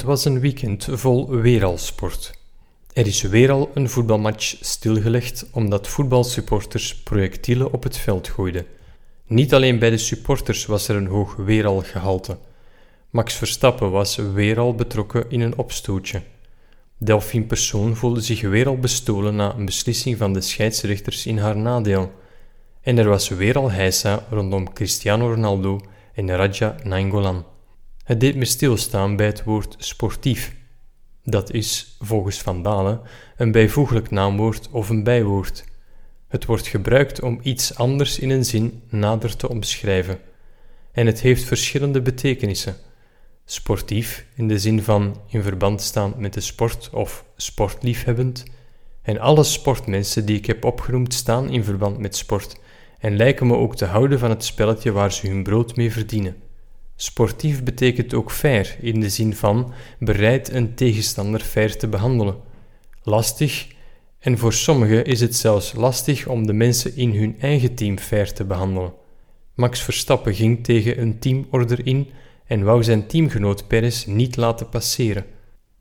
[0.00, 2.40] was een weekend vol weeralsport.
[2.92, 8.66] Er is weer al een voetbalmatch stilgelegd omdat voetbalsupporters projectielen op het veld gooiden.
[9.26, 12.36] Niet alleen bij de supporters was er een hoog weeralgehalte.
[13.10, 16.22] Max Verstappen was weer al betrokken in een opstootje.
[16.98, 21.56] Delphine Persoon voelde zich weer al bestolen na een beslissing van de scheidsrechters in haar
[21.56, 22.12] nadeel.
[22.80, 25.80] En er was weer al heisa rondom Cristiano Ronaldo
[26.14, 27.44] en Raja Nainggolan.
[28.02, 30.54] Het deed me stilstaan bij het woord sportief.
[31.24, 33.00] Dat is, volgens Van Dalen,
[33.36, 35.64] een bijvoeglijk naamwoord of een bijwoord.
[36.28, 40.18] Het wordt gebruikt om iets anders in een zin nader te omschrijven.
[40.92, 42.76] En het heeft verschillende betekenissen.
[43.44, 48.44] Sportief, in de zin van in verband staan met de sport of sportliefhebbend.
[49.02, 52.56] En alle sportmensen die ik heb opgenoemd staan in verband met sport
[52.98, 56.36] en lijken me ook te houden van het spelletje waar ze hun brood mee verdienen.
[57.02, 62.36] Sportief betekent ook fair in de zin van bereid een tegenstander fair te behandelen.
[63.02, 63.66] Lastig,
[64.18, 68.32] en voor sommigen is het zelfs lastig om de mensen in hun eigen team fair
[68.32, 68.92] te behandelen.
[69.54, 72.10] Max Verstappen ging tegen een teamorder in
[72.46, 75.24] en wou zijn teamgenoot Perez niet laten passeren.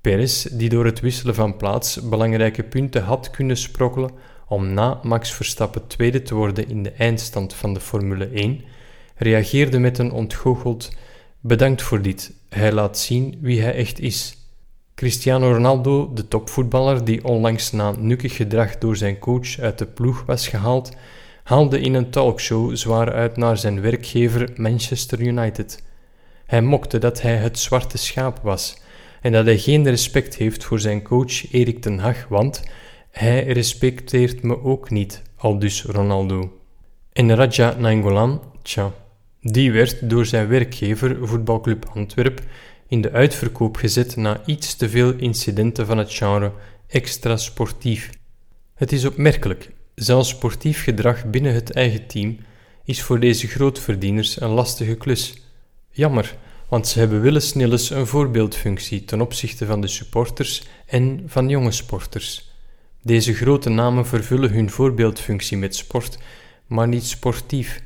[0.00, 4.10] Perez, die door het wisselen van plaats belangrijke punten had kunnen sprokkelen
[4.48, 8.60] om na Max Verstappen tweede te worden in de eindstand van de Formule 1,
[9.16, 10.90] reageerde met een ontgoocheld
[11.46, 14.36] Bedankt voor dit, hij laat zien wie hij echt is.
[14.94, 20.24] Cristiano Ronaldo, de topvoetballer die onlangs na nukkig gedrag door zijn coach uit de ploeg
[20.26, 20.96] was gehaald,
[21.44, 25.82] haalde in een talkshow zwaar uit naar zijn werkgever Manchester United.
[26.46, 28.78] Hij mokte dat hij het zwarte schaap was
[29.20, 32.62] en dat hij geen respect heeft voor zijn coach Erik ten Hag, want
[33.10, 36.58] hij respecteert me ook niet, aldus Ronaldo.
[37.12, 38.92] En Raja Nainggolan, tja,
[39.52, 42.40] die werd door zijn werkgever Voetbalclub Antwerp
[42.88, 46.52] in de uitverkoop gezet na iets te veel incidenten van het genre
[46.88, 48.10] extra sportief.
[48.74, 52.38] Het is opmerkelijk, zelfs sportief gedrag binnen het eigen team
[52.84, 55.34] is voor deze grootverdieners een lastige klus.
[55.90, 56.36] Jammer,
[56.68, 57.54] want ze hebben willens
[57.90, 62.54] een voorbeeldfunctie ten opzichte van de supporters en van jonge sporters.
[63.02, 66.18] Deze grote namen vervullen hun voorbeeldfunctie met sport,
[66.66, 67.84] maar niet sportief.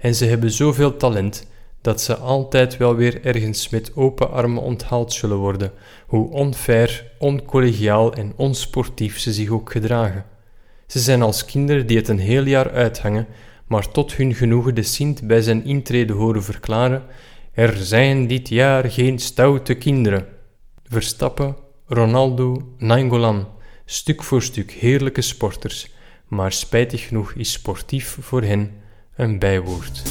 [0.00, 1.46] En ze hebben zoveel talent
[1.80, 5.72] dat ze altijd wel weer ergens met open armen onthaald zullen worden,
[6.06, 10.24] hoe onfair, oncollegiaal en onsportief ze zich ook gedragen.
[10.86, 13.26] Ze zijn als kinderen die het een heel jaar uithangen,
[13.66, 17.02] maar tot hun genoegen de Sint bij zijn intrede horen verklaren:
[17.52, 20.26] Er zijn dit jaar geen stoute kinderen.
[20.84, 21.56] Verstappen,
[21.86, 23.48] Ronaldo, Nainggolan,
[23.84, 25.90] stuk voor stuk heerlijke sporters,
[26.28, 28.70] maar spijtig genoeg is sportief voor hen
[29.20, 30.02] een bijwoord.